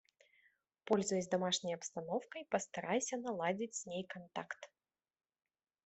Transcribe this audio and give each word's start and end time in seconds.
Пользуясь 0.85 1.27
домашней 1.27 1.75
обстановкой, 1.75 2.47
постарайся 2.49 3.17
наладить 3.17 3.75
с 3.75 3.85
ней 3.85 4.03
контакт. 4.07 4.71